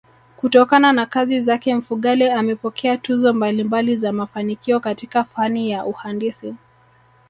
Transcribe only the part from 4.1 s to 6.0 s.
mafanikio katika fani ya